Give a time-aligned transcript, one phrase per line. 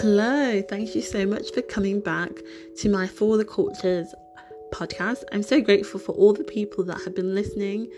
[0.00, 2.28] Hello, thank you so much for coming back
[2.80, 4.14] to my For the Cultures
[4.70, 5.24] podcast.
[5.32, 7.90] I'm so grateful for all the people that have been listening.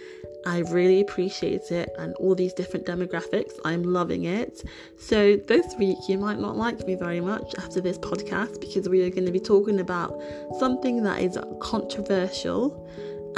[0.47, 3.51] I really appreciate it and all these different demographics.
[3.65, 4.63] I'm loving it.
[4.97, 9.03] So, this week you might not like me very much after this podcast because we
[9.03, 10.23] are going to be talking about
[10.61, 12.89] something that is controversial.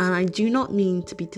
[0.01, 1.29] And I do not mean to be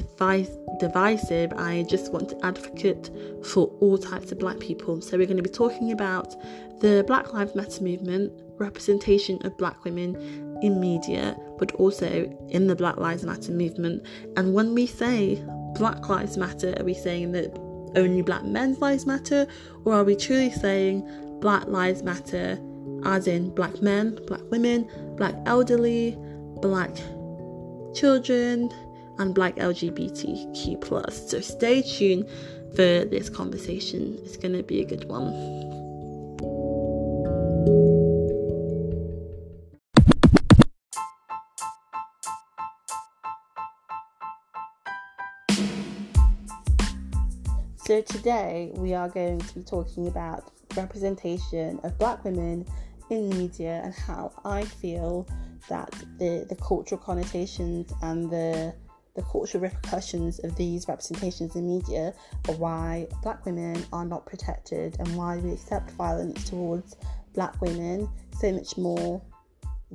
[0.79, 3.11] divisive, I just want to advocate
[3.45, 5.01] for all types of black people.
[5.01, 6.37] So, we're going to be talking about
[6.81, 10.15] the Black Lives Matter movement, representation of black women
[10.63, 12.07] in media, but also
[12.51, 14.07] in the Black Lives Matter movement.
[14.37, 15.45] And when we say
[15.75, 17.59] Black Lives Matter, are we saying that
[17.97, 19.47] only black men's lives matter,
[19.85, 21.07] or are we truly saying
[21.41, 22.61] Black Lives Matter
[23.05, 26.17] as in black men, black women, black elderly,
[26.61, 26.97] black
[27.95, 28.73] children,
[29.19, 30.81] and black LGBTQ?
[30.81, 31.31] plus.
[31.31, 32.29] So stay tuned
[32.71, 35.33] for this conversation, it's going to be a good one.
[47.85, 52.65] So, today we are going to be talking about representation of black women
[53.11, 55.27] in media and how I feel
[55.73, 58.75] that the, the cultural connotations and the
[59.15, 62.15] the cultural repercussions of these representations in media
[62.49, 66.97] are why black women are not protected and why we accept violence towards
[67.35, 68.09] black women
[68.41, 69.21] so much more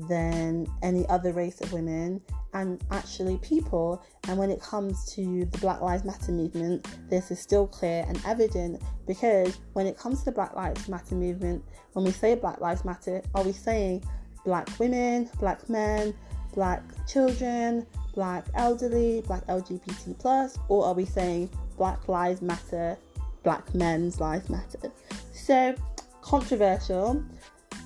[0.07, 2.21] than any other race of women
[2.53, 4.03] and actually people.
[4.27, 8.21] And when it comes to the Black Lives Matter movement, this is still clear and
[8.25, 12.61] evident because when it comes to the Black Lives Matter movement, when we say Black
[12.61, 14.03] Lives Matter, are we saying
[14.47, 16.13] black women, black men,
[16.53, 22.97] black children, black elderly, black LGBT plus, or are we saying Black Lives Matter,
[23.43, 24.89] black men's lives matter?
[25.33, 25.75] So
[26.21, 27.21] controversial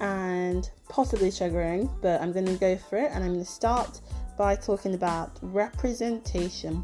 [0.02, 4.00] and possibly triggering, but I'm going to go for it and I'm going to start
[4.38, 6.84] by talking about representation.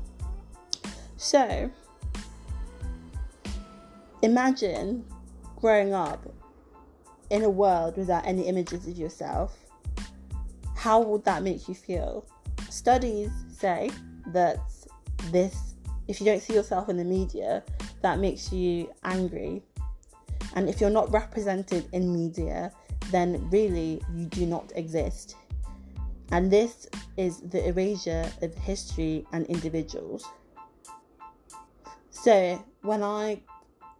[1.17, 1.69] So,
[4.23, 5.05] imagine
[5.55, 6.27] growing up
[7.29, 9.66] in a world without any images of yourself.
[10.77, 12.27] How would that make you feel?
[12.69, 13.89] Studies say
[14.27, 14.59] that
[15.31, 15.73] this,
[16.07, 17.63] if you don't see yourself in the media,
[18.03, 19.63] that makes you angry.
[20.55, 22.71] And if you're not represented in media,
[23.09, 25.35] then really you do not exist.
[26.31, 26.87] And this
[27.17, 30.25] is the erasure of history and individuals.
[32.11, 33.41] So when I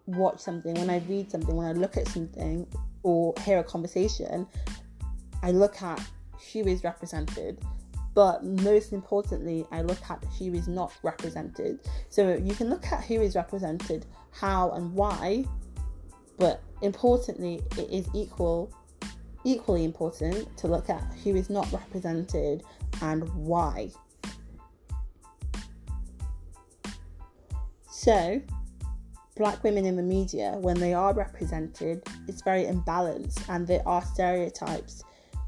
[0.05, 2.67] watch something, when I read something, when I look at something
[3.01, 4.45] or hear a conversation,
[5.41, 5.99] I look at
[6.53, 7.59] who is represented.
[8.13, 11.79] But most importantly, I look at who is not represented.
[12.09, 15.45] So you can look at who is represented, how and why,
[16.37, 18.73] but importantly, it is equal
[19.43, 22.63] equally important to look at who is not represented
[23.01, 23.89] and why.
[27.89, 28.41] So,
[29.35, 34.03] black women in the media, when they are represented, it's very imbalanced, and there are
[34.03, 35.03] stereotypes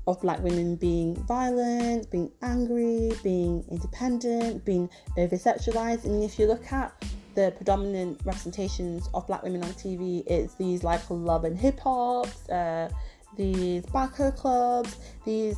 [0.10, 6.06] of black women being violent, being angry, being independent, being over sexualized.
[6.06, 6.92] And if you look at
[7.36, 12.28] the predominant representations of black women on TV, it's these like love and hip hop,
[12.52, 12.90] uh,
[13.38, 15.58] these backer clubs, these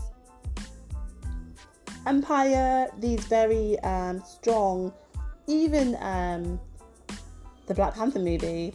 [2.06, 4.92] empire, these very um, strong,
[5.48, 6.60] even um,
[7.68, 8.74] the Black Panther movie.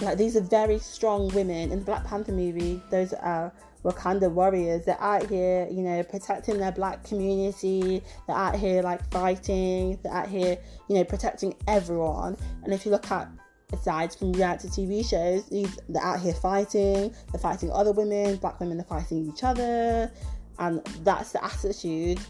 [0.00, 2.80] Like these are very strong women in the Black Panther movie.
[2.90, 3.52] Those are
[3.84, 4.84] Wakanda warriors.
[4.84, 8.02] They're out here, you know, protecting their black community.
[8.26, 9.98] They're out here like fighting.
[10.02, 10.58] They're out here,
[10.88, 12.36] you know, protecting everyone.
[12.64, 13.28] And if you look at
[13.72, 18.58] aside from reality TV shows, these they're out here fighting, they're fighting other women, black
[18.60, 20.10] women are fighting each other,
[20.58, 22.20] and that's the attitude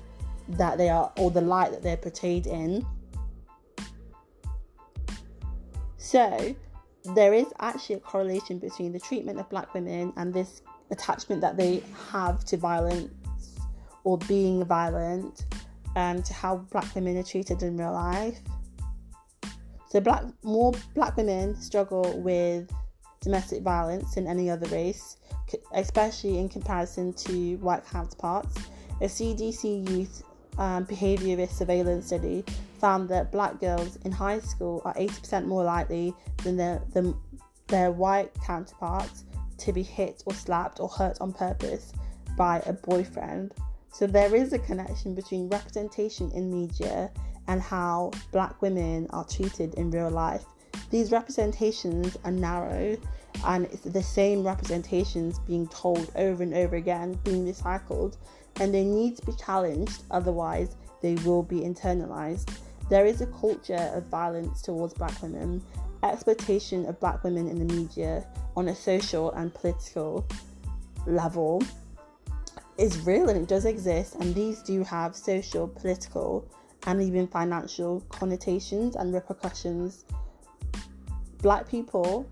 [0.50, 2.84] that they are, or the light that they're portrayed in.
[5.96, 6.54] So,
[7.14, 11.56] there is actually a correlation between the treatment of black women and this attachment that
[11.56, 13.12] they have to violence
[14.04, 15.44] or being violent,
[15.96, 18.38] um, to how black women are treated in real life.
[19.88, 22.70] So black more black women struggle with
[23.20, 25.16] domestic violence than any other race,
[25.74, 28.56] especially in comparison to white counterparts.
[29.00, 30.22] A CDC youth
[30.58, 32.44] um, behaviorist surveillance study
[32.78, 36.14] found that black girls in high school are 80% more likely
[36.44, 37.14] than their, than
[37.66, 39.24] their white counterparts
[39.60, 41.92] to be hit or slapped or hurt on purpose
[42.36, 43.54] by a boyfriend.
[43.92, 47.10] So there is a connection between representation in media
[47.48, 50.44] and how black women are treated in real life.
[50.90, 52.96] These representations are narrow
[53.44, 58.16] and it's the same representations being told over and over again, being recycled,
[58.60, 62.52] and they need to be challenged, otherwise, they will be internalized.
[62.90, 65.62] There is a culture of violence towards black women,
[66.02, 68.26] exploitation of black women in the media
[68.56, 70.26] on a social and political
[71.06, 71.62] level
[72.78, 76.48] is real and it does exist, and these do have social, political,
[76.86, 80.04] and even financial connotations and repercussions.
[81.42, 82.26] Black people,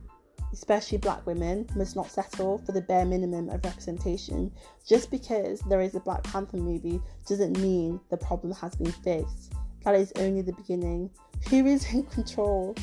[0.53, 4.51] especially black women, must not settle for the bare minimum of representation.
[4.87, 9.53] Just because there is a Black Panther movie doesn't mean the problem has been fixed.
[9.85, 11.11] That is only the beginning.
[11.51, 12.75] Who is in control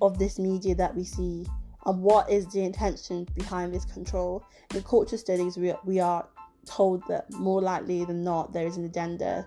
[0.00, 1.46] of this media that we see?
[1.86, 4.44] And what is the intention behind this control?
[4.74, 6.26] In culture studies, we, we are
[6.66, 9.46] told that more likely than not there is an agenda,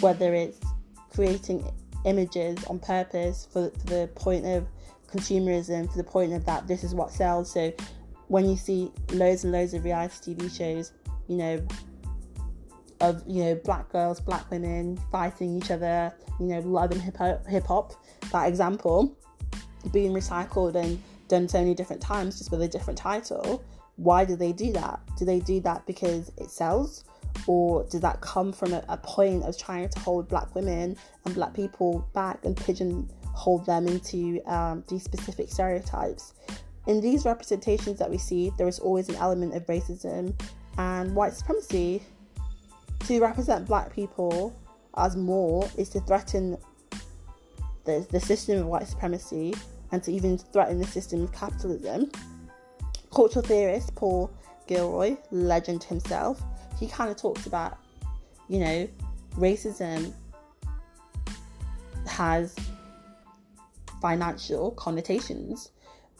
[0.00, 0.60] whether it's
[1.12, 1.70] creating
[2.04, 4.66] images on purpose for, for the point of
[5.10, 7.52] consumerism, for the point of that this is what sells.
[7.52, 7.72] So
[8.28, 10.92] when you see loads and loads of reality TV shows,
[11.28, 11.66] you know,
[13.00, 17.92] of you know black girls, black women fighting each other, you know, loving hip hop,
[18.32, 19.16] that example
[19.92, 23.64] being recycled and done so many different times just with a different title
[23.96, 25.00] why do they do that?
[25.16, 27.04] Do they do that because it sells?
[27.46, 31.34] Or does that come from a, a point of trying to hold black women and
[31.34, 36.34] black people back and pigeonhole them into um, these specific stereotypes?
[36.86, 40.34] In these representations that we see, there is always an element of racism
[40.78, 42.02] and white supremacy.
[43.06, 44.54] To represent black people
[44.96, 46.56] as more is to threaten
[47.84, 49.54] the, the system of white supremacy
[49.94, 52.10] and to even threaten the system of capitalism
[53.14, 54.30] cultural theorist Paul
[54.66, 56.42] Gilroy, legend himself,
[56.78, 57.78] he kind of talks about,
[58.48, 58.88] you know,
[59.36, 60.12] racism
[62.06, 62.56] has
[64.02, 65.70] financial connotations.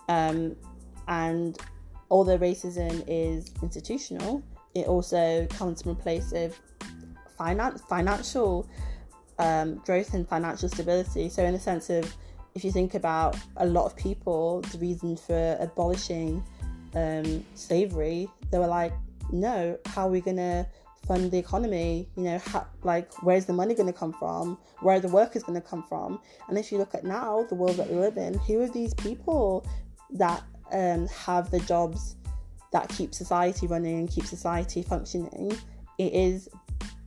[0.08, 0.56] Um,
[1.08, 1.58] and
[2.10, 4.42] although racism is institutional,
[4.74, 6.58] it also comes from a place of
[7.36, 8.68] finance, financial
[9.38, 11.28] um, growth and financial stability.
[11.28, 12.14] So, in the sense of,
[12.54, 16.42] if you think about a lot of people, the reason for abolishing
[16.94, 18.92] um, slavery, they were like,
[19.32, 20.66] no, how are we going to
[21.06, 22.08] fund the economy?
[22.16, 24.56] You know, how, like, where's the money going to come from?
[24.80, 26.20] Where are the workers going to come from?
[26.48, 28.94] And if you look at now, the world that we live in, who are these
[28.94, 29.66] people
[30.10, 32.16] that um, have the jobs
[32.72, 35.56] that keep society running and keep society functioning?
[35.98, 36.48] It is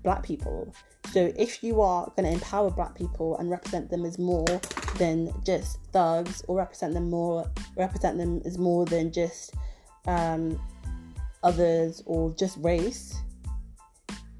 [0.07, 0.74] black people.
[1.12, 4.48] So if you are going to empower black people and represent them as more
[4.98, 9.54] than just thugs, or represent them more, represent them as more than just
[10.06, 10.57] um,
[11.44, 13.18] others or just race,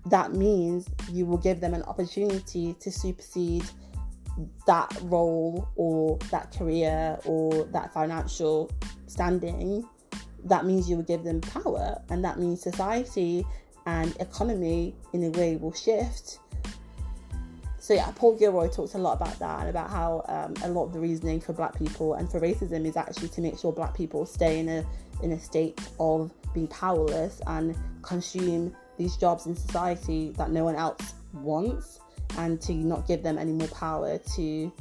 [0.06, 3.66] that means you will give them an opportunity to supersede
[4.68, 8.72] that role or that career or that financial
[9.08, 9.84] standing.
[10.46, 13.46] That means you will give them power, and that means society
[13.88, 16.39] and economy in a way will shift.
[17.80, 20.88] So yeah, Paul Gilroy talks a lot about that and about how um, a lot
[20.88, 23.95] of the reasoning for Black people and for racism is actually to make sure Black
[23.95, 24.86] people stay in a
[25.24, 30.75] in a state of being powerless and consume these jobs in society that no one
[30.75, 32.01] else wants
[32.38, 34.72] and to not give them any more power to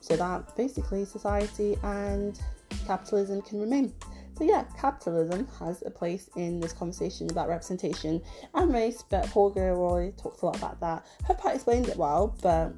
[0.00, 2.40] so that basically society and
[2.86, 3.92] capitalism can remain.
[4.36, 8.20] So yeah, capitalism has a place in this conversation about representation
[8.52, 11.06] and race, but Paul Gilroy talks a lot about that.
[11.24, 12.74] Hope I explained it well, but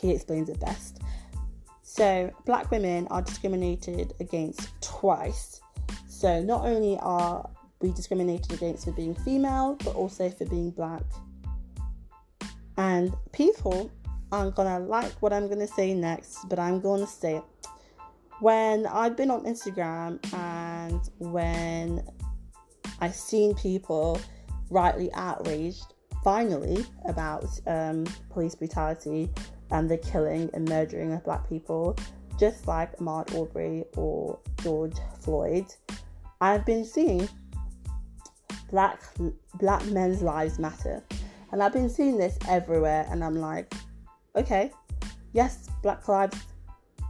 [0.00, 1.00] he explains it best.
[1.82, 5.60] So, black women are discriminated against twice.
[6.08, 7.48] So, not only are
[7.80, 11.02] we discriminated against for being female, but also for being black.
[12.76, 13.90] And people
[14.32, 17.44] aren't gonna like what I'm gonna say next, but I'm gonna say it.
[18.40, 22.04] When I've been on Instagram and when
[23.00, 24.20] I've seen people
[24.70, 29.30] rightly outraged finally about um, police brutality
[29.70, 31.96] and the killing and murdering of black people,
[32.38, 35.66] just like Ahmaud Arbery or George Floyd,
[36.40, 37.28] I've been seeing
[38.70, 39.00] black
[39.54, 41.02] black men's lives matter.
[41.50, 43.72] And I've been seeing this everywhere and I'm like,
[44.36, 44.70] okay,
[45.32, 46.38] yes, black lives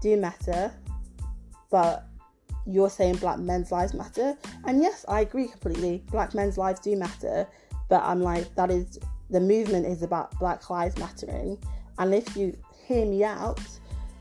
[0.00, 0.72] do matter,
[1.70, 2.06] but
[2.66, 4.36] you're saying black men's lives matter.
[4.64, 6.02] And yes, I agree completely.
[6.10, 7.46] Black men's lives do matter,
[7.88, 8.98] but I'm like, that is
[9.30, 11.58] the movement is about black lives mattering
[11.98, 12.56] and if you
[12.86, 13.60] hear me out,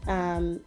[0.08, 0.62] um,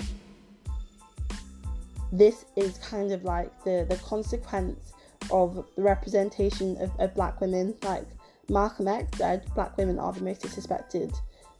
[2.12, 4.92] this is kind of like the, the consequence
[5.30, 7.74] of the representation of, of black women.
[7.82, 8.06] Like
[8.48, 11.12] Malcolm X said, black women are the most suspected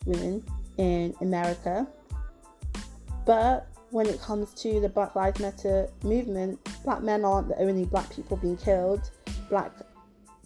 [0.06, 0.44] women
[0.78, 1.86] in America.
[3.26, 7.84] But when it comes to the Black Lives Matter movement, black men aren't the only
[7.84, 9.10] black people being killed.
[9.48, 9.72] Black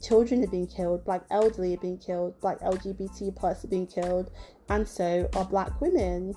[0.02, 4.30] children are being killed, black elderly are being killed, black LGBT plus are being killed,
[4.68, 6.34] and so are black women.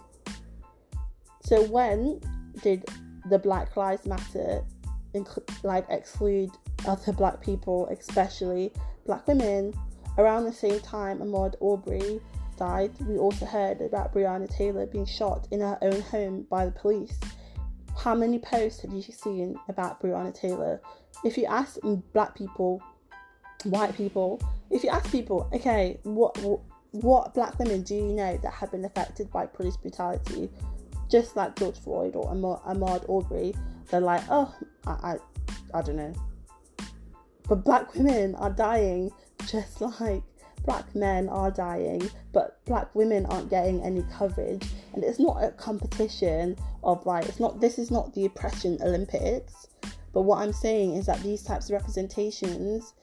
[1.43, 2.21] So when
[2.61, 2.85] did
[3.29, 4.63] the Black Lives Matter
[5.13, 6.51] inc- like exclude
[6.85, 8.73] other black people, especially
[9.05, 9.73] black women?
[10.17, 12.19] Around the same time, Ahmaud Arbery
[12.57, 16.71] died, we also heard about Breonna Taylor being shot in her own home by the
[16.71, 17.19] police.
[17.97, 20.81] How many posts have you seen about Breonna Taylor?
[21.23, 21.77] If you ask
[22.13, 22.81] black people,
[23.63, 26.37] white people, if you ask people, okay, what
[26.91, 30.49] what black women do you know that have been affected by police brutality,
[31.09, 33.53] just like George Floyd or Ahmaud Arbery?
[33.89, 34.53] they're like, oh,
[34.85, 35.17] I, I,
[35.73, 36.13] I don't know.
[37.47, 39.11] But black women are dying
[39.47, 40.23] just like
[40.67, 44.67] black men are dying, but black women aren't getting any coverage.
[44.93, 49.67] And it's not a competition of like, it's not, this is not the oppression Olympics.
[50.13, 52.93] But what I'm saying is that these types of representations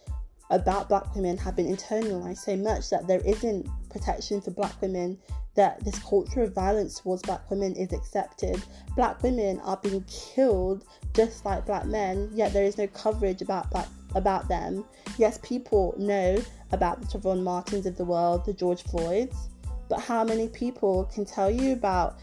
[0.51, 5.19] about black women have been internalized so much that there isn't protection for black women,
[5.55, 8.63] that this culture of violence towards black women is accepted.
[8.95, 13.71] Black women are being killed just like black men, yet there is no coverage about
[13.71, 14.85] black about them.
[15.19, 16.43] Yes, people know
[16.73, 19.49] about the Trayvon Martins of the world, the George Floyds,
[19.89, 22.19] but how many people can tell you about?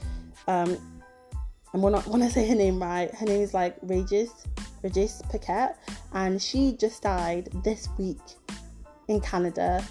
[0.47, 0.77] Um,
[1.73, 4.31] and when I want to say her name right, her name is like Regis,
[4.83, 5.69] Regis Paquet,
[6.13, 8.19] and she just died this week
[9.07, 9.83] in Canada.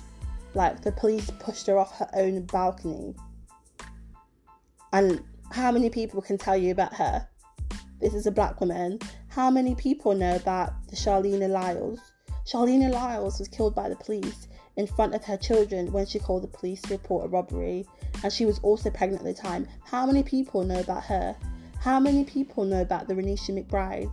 [0.55, 3.15] Like the police pushed her off her own balcony.
[4.93, 7.27] And how many people can tell you about her?
[8.01, 8.99] This is a black woman.
[9.29, 12.01] How many people know about the Charleena Lyles?
[12.51, 16.43] Charlene Lyles was killed by the police in front of her children when she called
[16.43, 17.87] the police to report a robbery,
[18.25, 19.69] and she was also pregnant at the time.
[19.85, 21.37] How many people know about her?
[21.79, 24.11] How many people know about the Renisha McBride?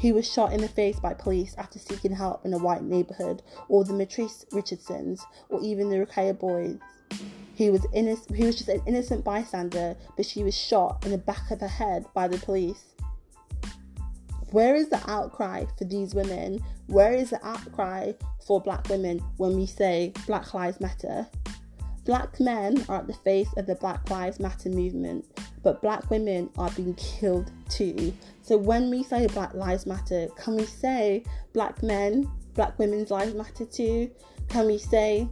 [0.00, 3.42] Who was shot in the face by police after seeking help in a white neighborhood,
[3.68, 6.80] or the Mitrice Richardsons, or even the Rekia Boyds.
[7.54, 8.36] He was innocent.
[8.36, 11.68] He was just an innocent bystander, but she was shot in the back of her
[11.68, 12.94] head by the police.
[14.50, 16.62] Where is the outcry for these women?
[16.86, 18.12] Where is the outcry
[18.46, 21.26] for black women when we say Black Lives Matter?
[22.04, 25.24] Black men are at the face of the Black Lives Matter movement,
[25.62, 28.12] but black women are being killed too.
[28.42, 33.34] So when we say Black Lives Matter, can we say black men, black women's lives
[33.34, 34.10] matter too?
[34.48, 35.28] Can we say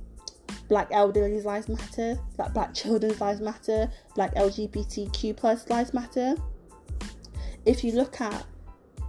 [0.68, 6.34] black elderly's lives matter, black black children's lives matter, black LGBTQ plus lives matter?
[7.66, 8.46] If you look at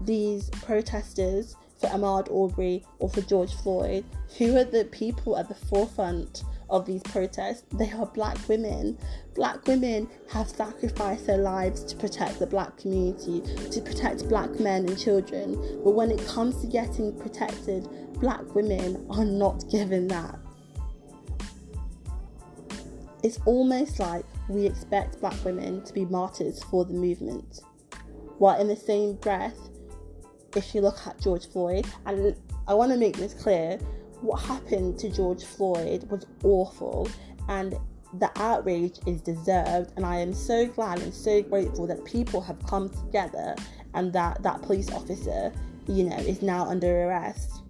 [0.01, 4.05] these protesters for Ahmaud Arbery or for George Floyd,
[4.37, 7.63] who are the people at the forefront of these protests?
[7.73, 8.97] They are black women.
[9.35, 14.87] Black women have sacrificed their lives to protect the black community, to protect black men
[14.87, 15.55] and children.
[15.83, 17.87] But when it comes to getting protected,
[18.19, 20.39] black women are not given that.
[23.23, 27.61] It's almost like we expect black women to be martyrs for the movement,
[28.39, 29.57] while in the same breath,
[30.55, 32.35] if you look at George Floyd, and
[32.67, 33.77] I want to make this clear
[34.21, 37.09] what happened to George Floyd was awful
[37.49, 37.75] and
[38.19, 42.63] the outrage is deserved and I am so glad and so grateful that people have
[42.67, 43.55] come together
[43.93, 45.51] and that that police officer
[45.87, 47.60] you know is now under arrest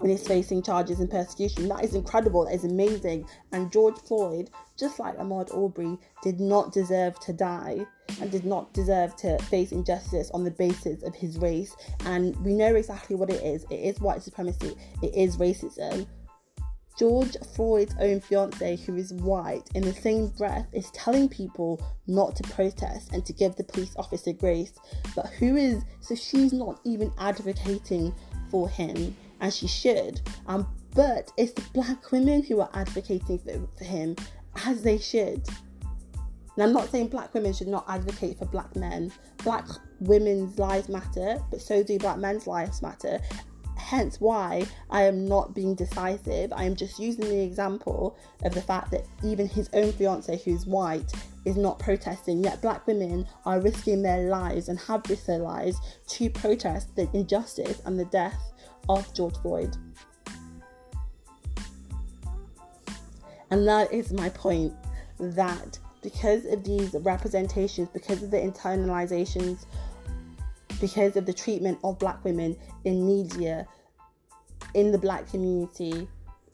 [0.00, 1.68] and is facing charges and persecution.
[1.68, 2.44] That is incredible.
[2.44, 3.26] That is amazing.
[3.52, 7.86] And George Floyd, just like Ahmaud Arbery, did not deserve to die
[8.20, 11.74] and did not deserve to face injustice on the basis of his race.
[12.04, 13.64] And we know exactly what it is.
[13.70, 14.74] It is white supremacy.
[15.02, 16.06] It is racism.
[16.98, 22.34] George Floyd's own fiance, who is white, in the same breath is telling people not
[22.34, 24.72] to protest and to give the police officer grace.
[25.14, 28.12] But who is, so she's not even advocating
[28.50, 30.20] for him and she should.
[30.46, 34.16] Um, but it's the black women who are advocating for, for him
[34.66, 35.46] as they should.
[36.58, 39.12] And I'm not saying black women should not advocate for black men.
[39.44, 39.64] Black
[40.00, 43.20] women's lives matter, but so do black men's lives matter.
[43.76, 46.52] Hence why I am not being decisive.
[46.52, 50.66] I am just using the example of the fact that even his own fiance, who's
[50.66, 51.12] white,
[51.44, 55.78] is not protesting, yet black women are risking their lives and have risked their lives
[56.08, 58.52] to protest the injustice and the death
[58.88, 59.76] of George Floyd.
[63.50, 64.74] And that is my point
[65.18, 69.64] that because of these representations, because of the internalizations,
[70.80, 73.66] because of the treatment of black women in media,
[74.74, 76.06] in the black community,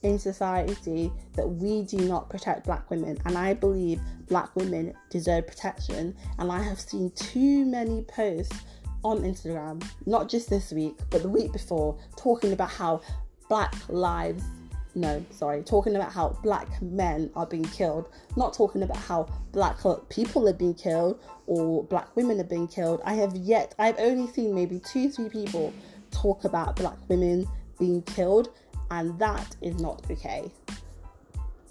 [0.05, 3.19] in society that we do not protect black women.
[3.25, 6.15] And I believe black women deserve protection.
[6.39, 8.57] And I have seen too many posts
[9.05, 13.01] on Instagram, not just this week, but the week before, talking about how
[13.49, 14.43] black lives
[14.97, 19.79] no, sorry, talking about how black men are being killed, not talking about how black
[20.09, 23.01] people are being killed or black women are being killed.
[23.05, 25.73] I have yet, I've only seen maybe two, three people
[26.11, 27.47] talk about black women
[27.79, 28.51] being killed,
[28.91, 30.51] and that is not okay.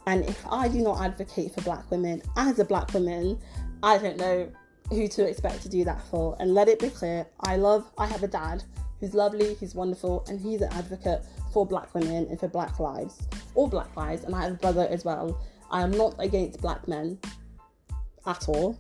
[0.06, 3.40] And if I do not advocate for black women as a black woman,
[3.82, 4.52] I don't know
[4.94, 6.36] who to expect to do that for.
[6.40, 8.64] And let it be clear, I love, I have a dad
[9.00, 13.28] who's lovely, he's wonderful, and he's an advocate for black women and for black lives,
[13.56, 15.40] all black lives, and I have a brother as well.
[15.72, 17.20] I am not against black men
[18.26, 18.80] at all.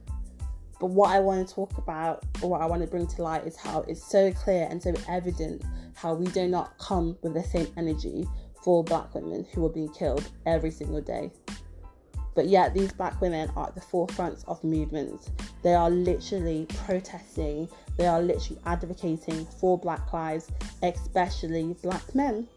[0.79, 3.45] But what I want to talk about, or what I want to bring to light,
[3.45, 5.63] is how it's so clear and so evident
[5.95, 8.25] how we do not come with the same energy
[8.63, 11.31] for black women who are being killed every single day.
[12.35, 15.29] But yet, these black women are at the forefront of movements.
[15.61, 20.49] They are literally protesting, they are literally advocating for black lives,
[20.81, 22.47] especially black men.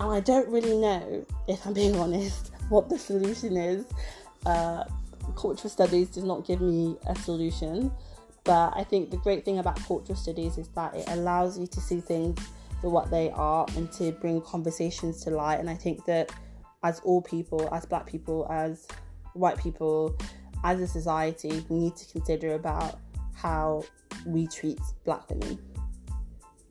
[0.00, 3.84] And I don't really know, if I'm being honest, what the solution is.
[4.44, 4.84] Uh,
[5.36, 7.90] cultural studies does not give me a solution,
[8.44, 11.80] but I think the great thing about cultural studies is that it allows you to
[11.80, 12.38] see things
[12.80, 15.60] for what they are and to bring conversations to light.
[15.60, 16.30] And I think that
[16.84, 18.86] as all people, as black people, as
[19.32, 20.16] white people,
[20.62, 23.00] as a society, we need to consider about
[23.34, 23.82] how
[24.26, 25.58] we treat black women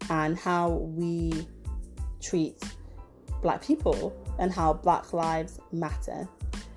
[0.10, 1.46] and how we
[2.22, 2.62] treat
[3.41, 6.27] black people and how black lives matter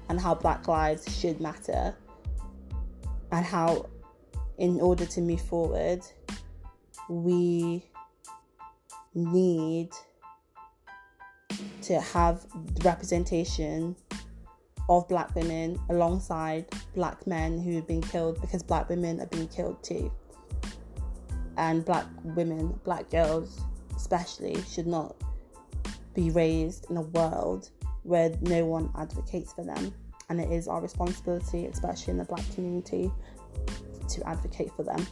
[0.08, 1.94] and how black lives should matter
[3.32, 3.86] and how
[4.58, 6.00] in order to move forward
[7.08, 7.84] we
[9.14, 9.90] need
[11.86, 12.46] to have
[12.84, 13.94] representation
[14.88, 19.48] of black women alongside black men who have been killed because black women are being
[19.48, 20.12] killed too.
[21.56, 23.60] And black women, black girls
[23.96, 25.16] especially, should not
[26.14, 27.70] be raised in a world
[28.02, 29.92] where no one advocates for them.
[30.28, 33.10] And it is our responsibility, especially in the black community,
[34.08, 35.06] to advocate for them.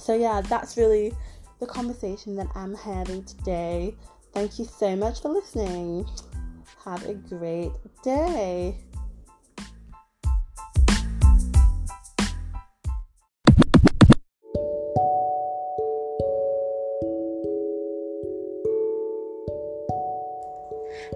[0.00, 1.12] So, yeah, that's really
[1.60, 3.94] the conversation that I'm having today.
[4.32, 6.06] Thank you so much for listening.
[6.84, 8.76] Have a great day.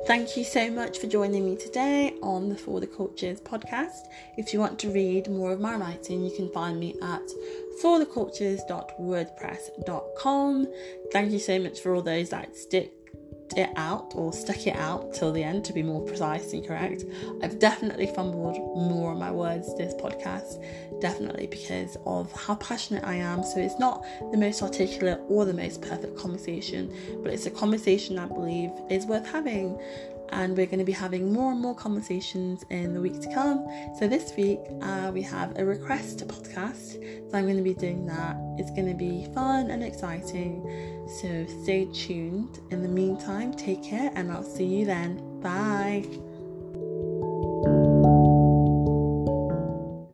[0.06, 4.06] Thank you so much for joining me today on the For the Cultures podcast.
[4.36, 7.22] If you want to read more of my writing, you can find me at
[7.82, 10.66] forthecultures.wordpress.com.
[11.12, 12.95] Thank you so much for all those that stick
[13.54, 17.04] it out or stuck it out till the end to be more precise and correct.
[17.42, 20.62] I've definitely fumbled more on my words this podcast,
[21.00, 23.42] definitely because of how passionate I am.
[23.42, 28.18] So it's not the most articulate or the most perfect conversation, but it's a conversation
[28.18, 29.80] I believe is worth having.
[30.30, 33.64] And we're going to be having more and more conversations in the week to come.
[33.96, 36.94] So, this week uh, we have a request to podcast.
[37.30, 38.36] So, I'm going to be doing that.
[38.58, 40.64] It's going to be fun and exciting.
[41.06, 42.60] So stay tuned.
[42.70, 45.40] In the meantime, take care and I'll see you then.
[45.40, 46.04] Bye.